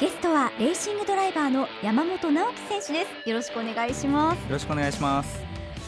[0.00, 3.28] ゲストはレーシングドライバーの山本直樹選手です。
[3.28, 4.38] よろしくお願いします。
[4.38, 5.38] よろしくお願いします。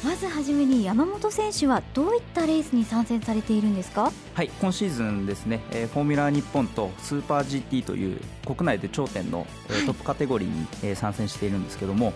[0.05, 4.13] まずはじめに山本選手はどういったレースに参戦されているんですか？
[4.35, 12.13] はい今シーズンですね、えー、フォーミュラー日本とスーパー GT という国内で頂点の、えー、トップカテゴリーに、えー、参戦しているんですけども、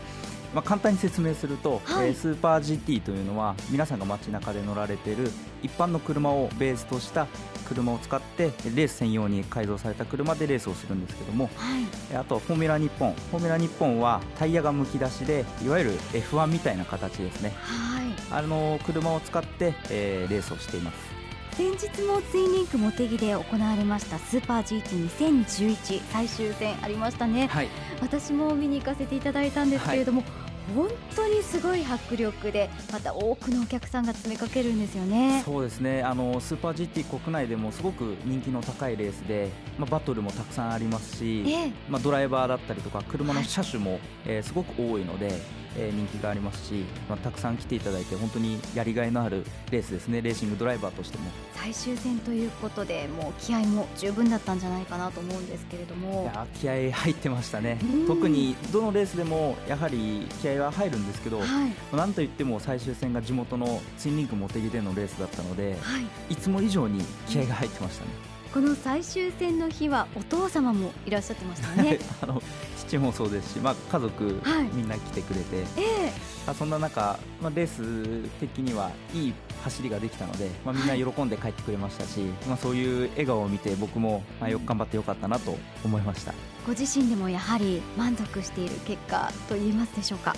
[0.56, 5.30] まあ、簡単に説明すると、はい、えー、スーパー GT というのは皆さんが街中で乗られている
[5.62, 7.26] 一般の車をベースとした
[7.68, 13.12] 車を使ってレース専用に改造された車でレースをするんですけども、はい、あとフォーミュラ日本。
[13.12, 21.16] フォーミュラ日本はタイヤがむき出しでいわゆる F1 みたいな形ですね、はい、あの車を使って、えー、レースをしています。
[21.50, 24.82] 先日もツインリンク茂木で行われましたスーパー
[25.18, 27.68] GT2011 最終戦ありましたね、はい、
[28.02, 35.42] 私も見に行かせていただいたんですけれども、はい本当にすごい迫力でまた多くのお客さんが詰めかけるんですよね。
[35.44, 36.02] そうですね。
[36.02, 45.40] あのスーパー GT 国内でもすごく人気の高いレースで、まあ、バトルもたくさんありますし、えまあ、ドライバーだったりとか車の車種も、はい、えー、すごく多いので
[45.76, 50.22] え人気がありますし、まあ、たくさん来ていただいて本当にやりがいのあるレースですね。
[50.22, 51.30] レーシングドライバーとしても。
[51.54, 56.22] 最終戦ということでもう気合も十分だったんじゃないかなと思うんですけれども。
[56.22, 65.98] いや気合入ってましたね、特にどのレースでもやはり気合は入るんですけど、はい、なんといっても最終戦が地元のツインリンク茂木でのレースだったので、は
[66.30, 68.35] い、いつも以上に気合が入ってましたね。
[68.56, 71.98] この最終戦の日はお父様もいらっしゃってましたね。
[72.22, 72.42] あの
[72.78, 86.32] 父もそうですし、まあ、家族、はい、みんな来てくれて、えー、そんな中、まあ、レース的にはいい走りができたので、まあ、みんな喜んで帰ってくれましたし、はい、まあ、そういう笑顔を見て僕も、まあ、よく頑張ってよかったなと思いました。
[86.66, 90.34] ご自身でもやはり満足している結果と言えますでしょうか？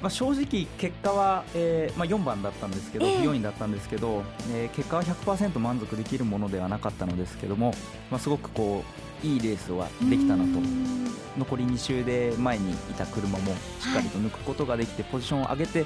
[0.00, 7.74] まあ、正直、結果は、えーまあ、4番だったんですけど、えー、4位だったんですけど、えー、結果は100%満足できるものではなかったのですけども、
[8.10, 8.82] まあ、すごくこ
[9.22, 10.60] ういいレースはできたなと。
[11.38, 15.84] 残り2周で前にいた車もしっかりと抜くことができて、はい、ポジションを上げて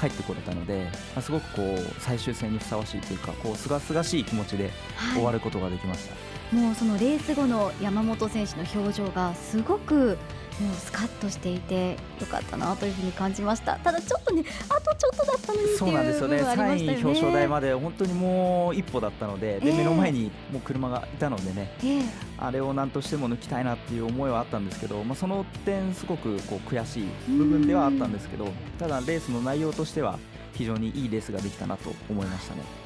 [0.00, 4.70] 帰ってこれたので、まあ、すごくこう最終戦にふさわしいというかこう清々しい気持ちで
[5.14, 10.18] 終わることができました、はい、もうそのレース後の山本選手の表情がすごく
[10.60, 13.76] もうスカッとしていてよかったなというふうに感じました。
[13.76, 16.38] ただちょっとねあとちょっとだったのにそうなんですよね。
[16.38, 22.04] よね3位表彰台まで本当にもう一歩だったのでで、えー、目の前にもう車がいたのでね、えー、
[22.38, 28.48] あれを何としても抜きたいなっていう思いはあったんですけど、まあ、その点すごくこう悔しい部分ではあったんですけど
[28.78, 30.18] ただレースの内容としては
[30.54, 32.81] 非常にいいレースができたなと思いましたね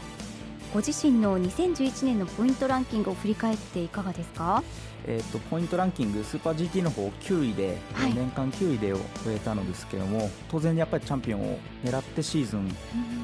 [0.73, 4.63] ご自身の2011年のポイントランキングを振り返っていかがですか？
[5.09, 12.69] えーと、ポイントランキングスーパー GT の方9位で、はい、年間9位で終えたのですけども当然やっぱりチャンピオンを狙ってシーズン、うん、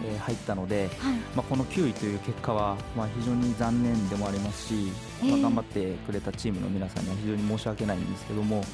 [0.04, 4.92] えー、入ったので、はい、まあ、この9位という結果は、まあ、非常に残念でもありますし、
[5.22, 8.64] えー、まあ、頑張ってくれたチームの皆さんには非常に申し訳ないんですけども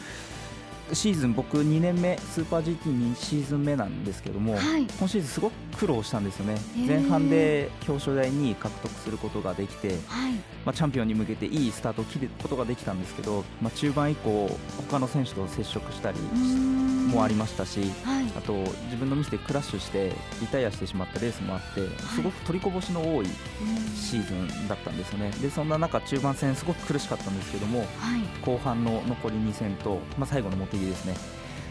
[0.92, 6.58] シーズン僕2年目スーパー GT2 シーズン目なんですけども、はい、今シーズンすごく苦労したんですよね。
[6.86, 10.32] 前半で表彰台2位獲得することができて、はい、
[10.64, 14.58] まあ、チャンピオンに向けていいスタートを切ることができたんですけど、まあ、中盤以降
[14.90, 16.18] 他の選手と接触したり
[17.08, 18.52] もありましたし、はい、あと
[18.84, 23.26] 自分のミスでクラッシュしてリタイアしてしまったレースもあってすごく取りこぼしの多い
[23.94, 24.34] シーズ
[24.64, 25.30] ンだったんですよね。
[25.40, 27.86] でそんな中中盤戦すごく苦しかったんですけども、
[28.44, 31.14] 後半の残り2戦と、まあ、最後の持ってですね。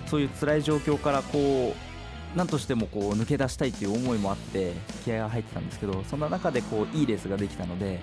[0.07, 4.73] そういう辛い状況からこう何としてもこう抜け出したいという思いもあって
[5.03, 7.99] 気合が入ってたんですけどそんな中でこういいレースができたので、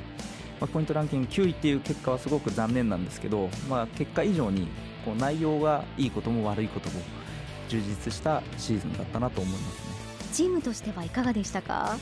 [0.60, 4.68] まあ、ポイントランキング9位っていう結果はすごく残念なんですけど、まあ、結果以上に
[5.04, 7.00] こう内容がいいことも悪いことも
[7.68, 9.94] 充実したシーズンだったなと思いますね。
[10.32, 11.96] チームとしてはいかがでしたか？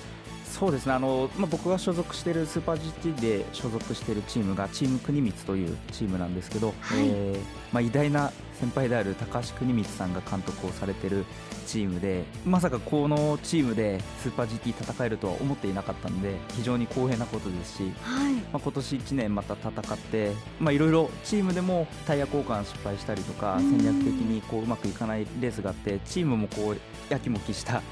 [0.44, 0.92] そうですね。
[0.92, 7.38] あの、まあ、僕が所属しているスーパー GT で所属しているチームがチーム国光というチームなんですけど、はい、えー、
[7.72, 8.32] まあ、偉大な
[8.62, 11.24] 先輩である高橋国光さんが監督をされている
[11.66, 20.32] チームでまさかこのチームでスーパー GT 戦えるとは思っていなかったので非常に光栄なことですし、はい、まあ、今年1年また戦って
[20.72, 20.78] い。
[20.78, 26.76] ろいろチームでもタイヤ交換失敗したりとか戦略的にこううまくいかないレースがあってチームもこう
[27.08, 27.82] やきもきした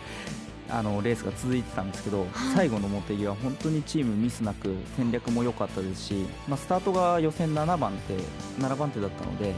[0.70, 8.16] あのレースが続いてたんですけど、はい、最後の茂木は本当にチームミスなく戦略も良かったですし、まあ、スタートが予選7番手
[8.62, 9.54] 7番手だったので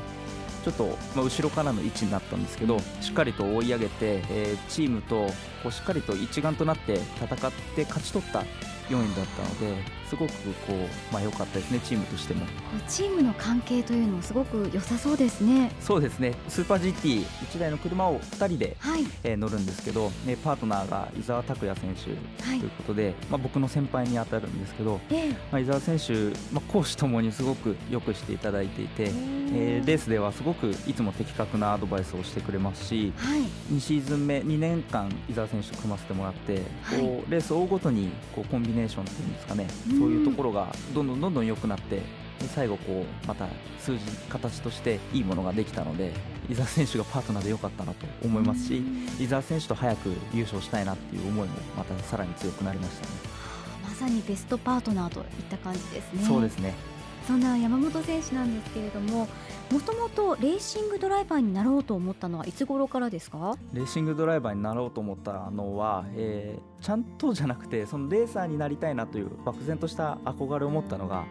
[0.64, 5.26] ちょっと、まあ、後ろからの位置になったんですけどしっかりと追い上げて、えー、チームと
[5.62, 8.40] こうしっかりと一丸となって戦って勝ち取った
[8.88, 10.32] 4位だったのですごく
[10.66, 12.44] こう、まあ、良かったですねチームとしても。
[12.86, 15.72] チームの関係というのもすごく良さそうですね。
[15.80, 16.34] そうですね。
[16.48, 26.12] スーパー GT1 台の車を2人で、はい、えー、乗るんですけど、ね、パートナーが伊沢拓也選手ということで、はい、まあ、僕の先輩に当たるんですけど、えー、まあ、伊沢選手、
[26.52, 29.80] まあ、攻守ともにすごくよくしていただいていて、え。
[29.82, 33.40] ー、レースではすごくいつも的確なアドバイスをしてくれますし、はい、
[33.74, 36.58] 2シーズン目2年間伊沢選手組ませてもらって、
[36.98, 39.66] こうレースを追うごとにこうコンビネーションっていうんですかね、
[40.02, 42.02] そういうところがどんどんどんどん良くなって
[42.56, 43.46] 最後こうまた
[43.78, 46.12] 数字形としていいものができたので
[46.50, 48.82] 伊沢選手がパートナーで良かったなと思いますし
[49.20, 53.12] 伊沢選手と早く優勝したいなっていう思いもまたさらに強くなりましたね。
[53.84, 56.24] まさにベストパートナーといった感じですね。
[56.24, 56.74] そうですね
[57.26, 59.28] そんな山本選手なんですけれども
[59.70, 63.56] もともとレーシングドライバーになろうと思ったのはいつ頃からですか？
[63.72, 71.24] レーシングドライバーになろうと思ったのは、えー、ちゃんとじゃなくてそのレーサーになりたいなという漠然とした憧れを持ったのが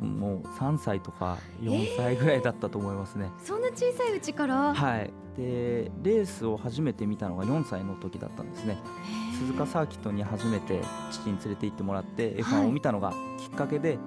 [0.00, 4.74] もう3歳とか4歳ぐらいだったと思いますね、えー、そんな小さいうちから？
[4.74, 5.10] はい。
[5.36, 13.98] でレースを初めて見たのが4歳の時だったんですね、えー、鈴鹿サーキットに初めて父に連れて行ってもらって F1 を見たのがきっかけで、はい、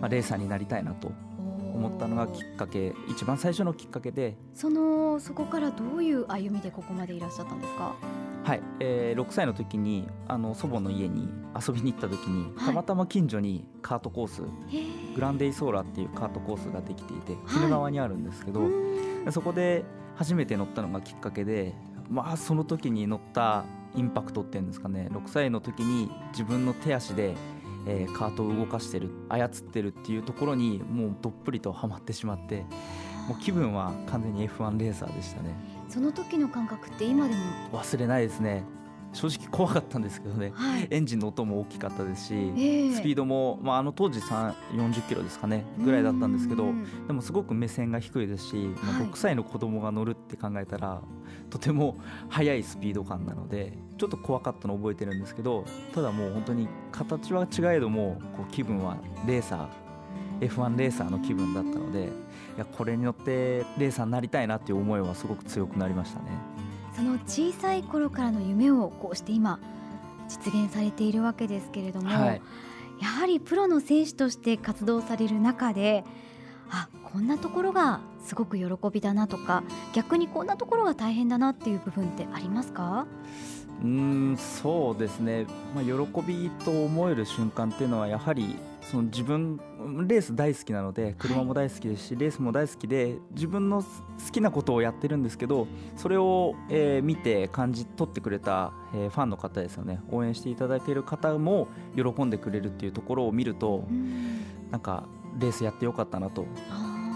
[0.00, 1.12] まあ、レーサーになりたいなと
[1.74, 4.36] 思ったのがきっかけ一番最初のきっかけで。
[4.54, 7.94] そのそこからどういう歩みでここまでいらっしゃったんですか？
[8.42, 14.42] はい、えー、6歳の時にあの祖母の家に遊びに行った時に、たまたま近所にカートコース、
[15.14, 18.68] グランデイソーラっていうカートコースができていて鬼怒川にあるんですけど、は
[19.28, 19.84] い、そこで
[20.16, 21.74] 初めて乗ったのがきっかけで
[22.10, 23.64] まあその時に乗った
[23.94, 25.08] インパクトっていうんですかね。
[25.12, 27.34] 6歳の時に自分の手足で
[27.86, 32.66] えー、カートを動かしてる操ってるっていうところにもうどっぷりとはまってしまって
[33.26, 35.54] もう気分は完全に F1 レーサーでしたね。
[35.88, 37.40] その時の感覚って今でも？
[37.72, 38.64] 忘れないですね
[39.12, 46.66] 正直怖かったんですけどね、はい、エンジンの音も大きかったですし、えー、スピードも、まあ、あの当時40キロですかねぐらいだったんですけど
[47.06, 51.02] でもすごく目線が低いですし、まあ、6歳の子供が乗るって考えたら、
[51.50, 51.98] とても
[52.28, 58.96] 速いスピード感なのでちょっと怖かったのを覚えてるんですけどただもう本当に形は違えどもこう気分は
[59.26, 62.06] レーサー F1 レーサーの気分だったのでい
[62.58, 66.26] やこれによってレーサーになりたいなっていう思いはすごく強くなりましたね。
[66.96, 69.58] その小さい頃からの夢をこうして今
[70.28, 72.42] 実現されているわけですけれども、はい、
[73.00, 76.04] やはりプロの選手として活動される中で
[76.70, 83.06] あこんなところがすごく喜びだなとか逆にこんなところが大変だなっていう部分ってありますか？
[83.82, 88.56] うんそうですね、まあ、喜びと思える瞬間っていうのはやはり
[88.90, 89.60] その自分
[90.08, 93.88] レース大好きなので車も大好きですし、レースも大好きで自分の好
[94.32, 100.00] きなことをやってるんですけどそれを、えー、見て感じ取ってくれた、えー、ファンの方ですよね。
[100.10, 103.84] 応援していただいている方も喜んでくれるっていうところを見ると
[104.72, 105.04] なんか
[105.38, 106.46] レースやってよかったなと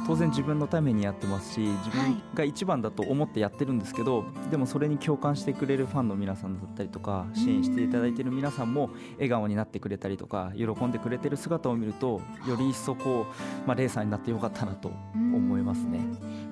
[0.07, 16.01] 当然自分のためにやってますし自分が一番だと思ってやってるんですけど、はい、でもそれに共感してくれるファンの皆さんだったりとか支援していただいている皆さんも笑顔になってくれたりとか喜んでくれてる姿を見るとより一層こう、まあ、レーサーになってよかったなと思いますね。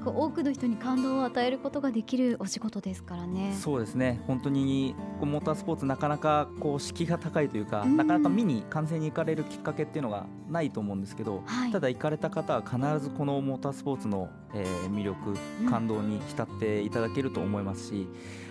[0.05, 3.55] こう多くの人に感動を与えることができるお仕事ですからね。
[3.59, 4.21] そうですね。
[4.27, 15.37] 本当にモータースポーツなかなかこう敷居が高いというかなかなか見に観戦に行かれるきっかけっていうのがないと思うんですけど、はい、ただ行かれた方は必ずこのモータースポーツの、えー、魅力
[15.69, 18.09] 感動に浸っていただけると思いますし、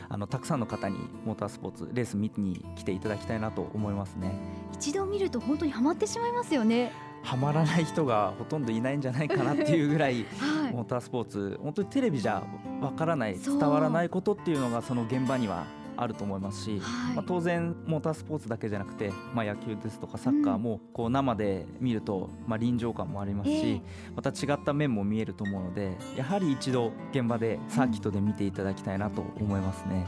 [0.10, 4.34] あのたくさんの方にモータースポーツレース見に来ていただきたいなと思いますね。
[4.74, 6.92] 一度見ると本当にはまってしまいますよね。
[7.24, 12.44] はまらない人がほとんどいないんじゃないかなっていうぐらい、 はい、モータースポーツ本当にテレビじゃ
[12.82, 15.66] わからない伝わらないことっていうのがその現場には
[16.02, 23.82] あると思いますし、はい、まあ、当然モータースポーツだけじゃなくて、まあ、野球ですとかサッカーもこう生で見ると、まあ、臨場感もありますし、えー、
[24.16, 30.08] また違った面も見えると思うのでやはり一度現場でサーキットで見ていただきたいなと思いますね、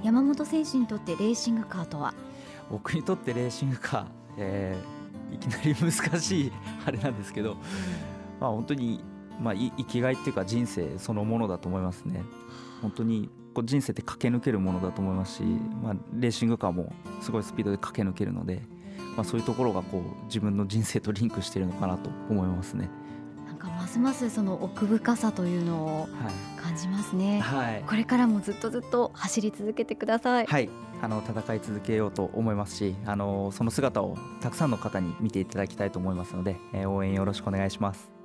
[0.00, 2.14] うん、山本選手にとってレーシングカーとは？
[2.70, 4.06] 僕にとってレーシングカー、
[4.38, 6.52] えー、いきなり難しい
[6.86, 7.56] あれなんですけど、
[8.40, 9.04] まあ、本当に、
[9.38, 12.22] まあ、生きがいっていうか人生そのものだと思いますね。
[12.80, 18.60] 本当にこう人生って駆け抜けるものだと思いますし、まあ、レーシングカーもすごいスピードで駆け抜けるので、
[19.16, 22.90] まあ、そういうところがこう自分の人生とリンクしているのかなと思いますね。
[23.46, 26.08] なんかますますその奥深さというのを
[26.62, 30.46] 感じますね、はい、これからもずっとずっと走り続けてください。
[30.46, 30.68] はい
[31.02, 38.15] あの戦い続けようと思いますしあのその姿をたくさんの方に見ていただきたいと思いますので、えー、応援よろしくお願いします。